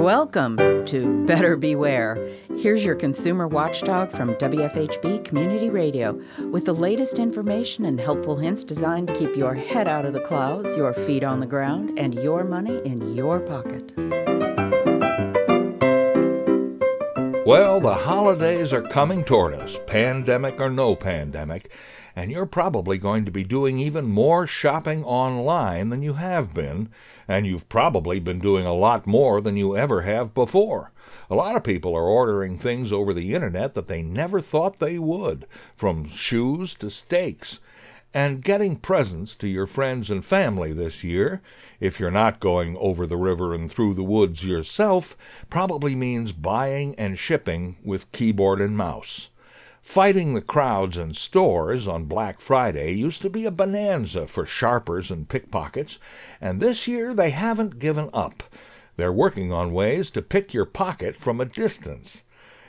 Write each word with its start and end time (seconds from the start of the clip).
Welcome 0.00 0.56
to 0.86 1.26
Better 1.26 1.56
Beware. 1.56 2.26
Here's 2.56 2.82
your 2.82 2.94
consumer 2.94 3.46
watchdog 3.46 4.10
from 4.10 4.34
WFHB 4.36 5.26
Community 5.26 5.68
Radio 5.68 6.18
with 6.48 6.64
the 6.64 6.72
latest 6.72 7.18
information 7.18 7.84
and 7.84 8.00
helpful 8.00 8.38
hints 8.38 8.64
designed 8.64 9.08
to 9.08 9.14
keep 9.14 9.36
your 9.36 9.52
head 9.52 9.86
out 9.86 10.06
of 10.06 10.14
the 10.14 10.20
clouds, 10.20 10.74
your 10.74 10.94
feet 10.94 11.22
on 11.22 11.40
the 11.40 11.46
ground, 11.46 11.98
and 11.98 12.14
your 12.14 12.44
money 12.44 12.80
in 12.86 13.14
your 13.14 13.40
pocket. 13.40 13.92
Well, 17.44 17.78
the 17.78 17.94
holidays 17.94 18.72
are 18.72 18.80
coming 18.80 19.22
toward 19.22 19.52
us, 19.52 19.78
pandemic 19.86 20.58
or 20.58 20.70
no 20.70 20.96
pandemic, 20.96 21.70
and 22.20 22.30
you're 22.30 22.44
probably 22.44 22.98
going 22.98 23.24
to 23.24 23.30
be 23.30 23.42
doing 23.42 23.78
even 23.78 24.04
more 24.04 24.46
shopping 24.46 25.02
online 25.04 25.88
than 25.88 26.02
you 26.02 26.12
have 26.12 26.52
been, 26.52 26.86
and 27.26 27.46
you've 27.46 27.66
probably 27.70 28.20
been 28.20 28.38
doing 28.38 28.66
a 28.66 28.74
lot 28.74 29.06
more 29.06 29.40
than 29.40 29.56
you 29.56 29.74
ever 29.74 30.02
have 30.02 30.34
before. 30.34 30.92
A 31.30 31.34
lot 31.34 31.56
of 31.56 31.64
people 31.64 31.96
are 31.96 32.04
ordering 32.04 32.58
things 32.58 32.92
over 32.92 33.14
the 33.14 33.34
internet 33.34 33.72
that 33.72 33.86
they 33.86 34.02
never 34.02 34.42
thought 34.42 34.80
they 34.80 34.98
would, 34.98 35.46
from 35.74 36.06
shoes 36.06 36.74
to 36.74 36.90
steaks. 36.90 37.58
And 38.12 38.44
getting 38.44 38.76
presents 38.76 39.34
to 39.36 39.48
your 39.48 39.66
friends 39.66 40.10
and 40.10 40.22
family 40.22 40.74
this 40.74 41.02
year, 41.02 41.40
if 41.80 41.98
you're 41.98 42.10
not 42.10 42.38
going 42.38 42.76
over 42.76 43.06
the 43.06 43.16
river 43.16 43.54
and 43.54 43.72
through 43.72 43.94
the 43.94 44.04
woods 44.04 44.44
yourself, 44.44 45.16
probably 45.48 45.94
means 45.94 46.32
buying 46.32 46.94
and 46.96 47.18
shipping 47.18 47.78
with 47.82 48.12
keyboard 48.12 48.60
and 48.60 48.76
mouse. 48.76 49.30
Fighting 49.82 50.34
the 50.34 50.40
crowds 50.40 50.96
in 50.96 51.14
stores 51.14 51.88
on 51.88 52.04
Black 52.04 52.40
Friday 52.40 52.92
used 52.92 53.22
to 53.22 53.30
be 53.30 53.44
a 53.44 53.50
bonanza 53.50 54.26
for 54.26 54.46
sharpers 54.46 55.10
and 55.10 55.28
pickpockets, 55.28 55.98
and 56.40 56.60
this 56.60 56.86
year 56.86 57.14
they 57.14 57.30
haven't 57.30 57.78
given 57.78 58.10
up. 58.12 58.42
They're 58.96 59.12
working 59.12 59.52
on 59.52 59.72
ways 59.72 60.10
to 60.10 60.22
pick 60.22 60.52
your 60.52 60.66
pocket 60.66 61.16
from 61.16 61.40
a 61.40 61.46
distance. 61.46 62.24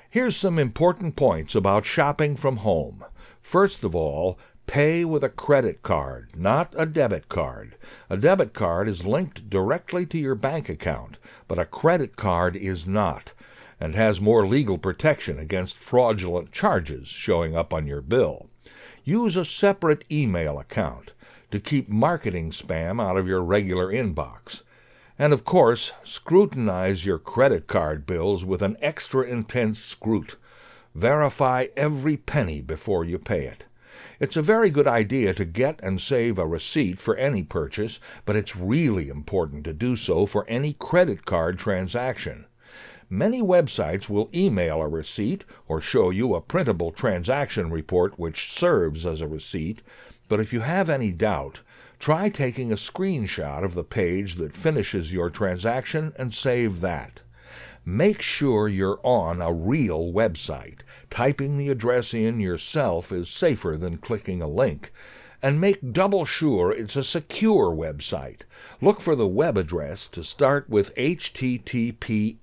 Here's 0.10 0.36
some 0.36 0.58
important 0.58 1.16
points 1.16 1.56
about 1.56 1.86
shopping 1.86 2.36
from 2.36 2.58
home. 2.58 3.06
First 3.42 3.84
of 3.84 3.96
all, 3.96 4.38
Pay 4.72 5.04
with 5.04 5.22
a 5.22 5.28
credit 5.28 5.84
card, 5.84 6.30
not 6.34 6.74
a 6.78 6.86
debit 6.86 7.28
card. 7.28 7.76
A 8.10 8.16
debit 8.16 8.54
card 8.54 8.88
is 8.88 9.06
linked 9.06 9.50
directly 9.50 10.06
to 10.06 10.18
your 10.18 10.34
bank 10.34 10.70
account, 10.70 11.18
but 11.50 11.60
a 11.60 11.66
credit 11.66 12.16
card 12.16 12.56
is 12.56 12.88
not, 12.88 13.34
and 13.82 13.96
has 13.96 14.22
more 14.22 14.46
legal 14.46 14.78
protection 14.78 15.40
against 15.40 15.80
fraudulent 15.80 16.52
charges 16.52 17.08
showing 17.08 17.58
up 17.58 17.74
on 17.74 17.88
your 17.88 18.00
bill. 18.00 18.48
Use 19.04 19.36
a 19.36 19.44
separate 19.44 20.06
email 20.12 20.60
account 20.60 21.14
to 21.50 21.60
keep 21.60 21.90
marketing 21.90 22.52
spam 22.52 23.02
out 23.02 23.18
of 23.18 23.28
your 23.28 23.42
regular 23.42 23.92
inbox. 23.92 24.62
And 25.18 25.34
of 25.34 25.44
course, 25.44 25.94
scrutinize 26.04 27.08
your 27.08 27.18
credit 27.18 27.66
card 27.66 28.06
bills 28.06 28.46
with 28.46 28.62
an 28.62 28.78
extra 28.82 29.24
intense 29.24 29.80
scrut. 29.80 30.36
Verify 30.94 31.68
every 31.76 32.18
penny 32.18 32.62
before 32.62 33.04
you 33.04 33.18
pay 33.18 33.48
it. 33.48 33.66
It's 34.20 34.38
a 34.38 34.44
very 34.44 34.70
good 34.70 34.88
idea 34.88 35.34
to 35.34 35.46
get 35.46 35.80
and 35.82 36.00
save 36.00 36.38
a 36.38 36.46
receipt 36.46 37.00
for 37.00 37.16
any 37.16 37.42
purchase, 37.42 38.00
but 38.26 38.36
it's 38.36 38.56
really 38.56 39.10
important 39.10 39.64
to 39.64 39.74
do 39.74 39.96
so 39.96 40.28
for 40.28 40.46
any 40.48 40.74
credit 40.74 41.26
card 41.26 41.58
transaction. 41.58 42.46
Many 43.14 43.42
websites 43.42 44.08
will 44.08 44.30
email 44.34 44.82
a 44.82 44.88
receipt 44.88 45.44
or 45.68 45.82
show 45.82 46.12
you 46.12 46.34
a 46.34 46.40
printable 46.40 46.94
transaction 46.94 47.70
report 47.70 48.18
which 48.18 48.54
serves 48.54 49.06
as 49.06 49.20
a 49.20 49.28
receipt, 49.28 49.82
but 50.30 50.40
if 50.40 50.54
you 50.54 50.62
have 50.62 50.90
any 50.90 51.12
doubt, 51.12 51.60
try 52.00 52.30
taking 52.30 52.72
a 52.72 52.78
screenshot 52.78 53.66
of 53.66 53.74
the 53.74 53.84
page 53.84 54.36
that 54.36 54.56
finishes 54.56 55.12
your 55.12 55.30
transaction 55.30 56.14
and 56.18 56.34
save 56.34 56.80
that. 56.80 57.20
Make 57.84 58.22
sure 58.22 58.70
you're 58.70 59.02
on 59.04 59.42
a 59.42 59.52
real 59.52 60.14
website. 60.14 60.80
Typing 61.10 61.58
the 61.58 61.68
address 61.68 62.14
in 62.14 62.40
yourself 62.40 63.12
is 63.12 63.28
safer 63.28 63.76
than 63.78 63.98
clicking 63.98 64.42
a 64.42 64.48
link. 64.48 64.94
And 65.44 65.60
make 65.60 65.92
double 65.92 66.24
sure 66.24 66.72
it's 66.72 66.96
a 66.96 67.04
secure 67.04 67.72
website. 67.72 68.42
Look 68.80 69.02
for 69.02 69.16
the 69.16 69.28
web 69.28 69.58
address 69.58 70.08
to 70.10 70.24
start 70.24 70.70
with 70.70 70.96
HTTPS. 70.96 72.38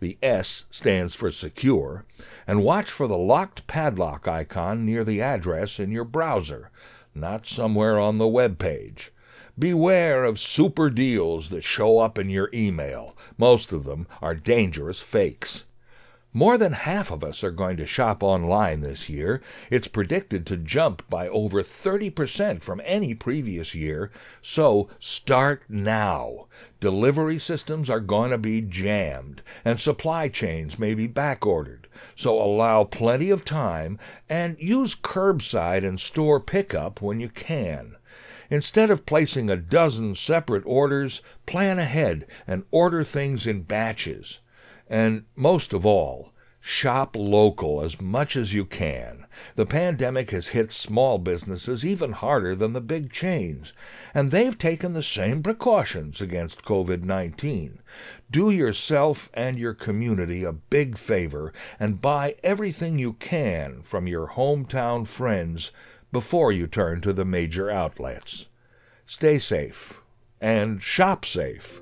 The 0.00 0.18
S 0.20 0.64
stands 0.68 1.14
for 1.14 1.30
secure, 1.30 2.04
and 2.44 2.64
watch 2.64 2.90
for 2.90 3.06
the 3.06 3.16
locked 3.16 3.68
padlock 3.68 4.26
icon 4.26 4.84
near 4.84 5.04
the 5.04 5.22
address 5.22 5.78
in 5.78 5.92
your 5.92 6.04
browser, 6.04 6.72
not 7.14 7.46
somewhere 7.46 8.00
on 8.00 8.18
the 8.18 8.26
web 8.26 8.58
page. 8.58 9.12
Beware 9.56 10.24
of 10.24 10.40
super 10.40 10.90
deals 10.90 11.50
that 11.50 11.62
show 11.62 12.00
up 12.00 12.18
in 12.18 12.30
your 12.30 12.50
email. 12.52 13.16
Most 13.38 13.72
of 13.72 13.84
them 13.84 14.08
are 14.20 14.34
dangerous 14.34 14.98
fakes. 15.00 15.66
More 16.34 16.56
than 16.56 16.72
half 16.72 17.10
of 17.10 17.22
us 17.22 17.44
are 17.44 17.50
going 17.50 17.76
to 17.76 17.84
shop 17.84 18.22
online 18.22 18.80
this 18.80 19.10
year. 19.10 19.42
It's 19.70 19.86
predicted 19.86 20.46
to 20.46 20.56
jump 20.56 21.02
by 21.10 21.28
over 21.28 21.62
30% 21.62 22.62
from 22.62 22.80
any 22.86 23.12
previous 23.12 23.74
year. 23.74 24.10
So 24.40 24.88
start 24.98 25.64
now. 25.68 26.46
Delivery 26.80 27.38
systems 27.38 27.90
are 27.90 28.00
going 28.00 28.30
to 28.30 28.38
be 28.38 28.62
jammed, 28.62 29.42
and 29.62 29.78
supply 29.78 30.28
chains 30.28 30.78
may 30.78 30.94
be 30.94 31.06
backordered. 31.06 31.84
So 32.16 32.40
allow 32.42 32.84
plenty 32.84 33.28
of 33.28 33.44
time 33.44 33.98
and 34.26 34.56
use 34.58 34.94
curbside 34.94 35.86
and 35.86 36.00
store 36.00 36.40
pickup 36.40 37.02
when 37.02 37.20
you 37.20 37.28
can. 37.28 37.96
Instead 38.48 38.90
of 38.90 39.04
placing 39.04 39.50
a 39.50 39.56
dozen 39.56 40.14
separate 40.14 40.64
orders, 40.64 41.20
plan 41.44 41.78
ahead 41.78 42.26
and 42.46 42.64
order 42.70 43.04
things 43.04 43.46
in 43.46 43.64
batches. 43.64 44.40
And 44.92 45.24
most 45.34 45.72
of 45.72 45.86
all, 45.86 46.34
shop 46.60 47.16
local 47.16 47.82
as 47.82 47.98
much 47.98 48.36
as 48.36 48.52
you 48.52 48.66
can. 48.66 49.24
The 49.54 49.64
pandemic 49.64 50.32
has 50.32 50.48
hit 50.48 50.70
small 50.70 51.16
businesses 51.16 51.82
even 51.82 52.12
harder 52.12 52.54
than 52.54 52.74
the 52.74 52.80
big 52.82 53.10
chains, 53.10 53.72
and 54.12 54.30
they've 54.30 54.56
taken 54.58 54.92
the 54.92 55.02
same 55.02 55.42
precautions 55.42 56.20
against 56.20 56.62
COVID 56.62 57.04
19. 57.04 57.78
Do 58.30 58.50
yourself 58.50 59.30
and 59.32 59.58
your 59.58 59.72
community 59.72 60.44
a 60.44 60.52
big 60.52 60.98
favor 60.98 61.54
and 61.80 62.02
buy 62.02 62.36
everything 62.44 62.98
you 62.98 63.14
can 63.14 63.80
from 63.80 64.06
your 64.06 64.28
hometown 64.28 65.06
friends 65.06 65.70
before 66.12 66.52
you 66.52 66.66
turn 66.66 67.00
to 67.00 67.14
the 67.14 67.24
major 67.24 67.70
outlets. 67.70 68.48
Stay 69.06 69.38
safe 69.38 70.02
and 70.38 70.82
shop 70.82 71.24
safe. 71.24 71.81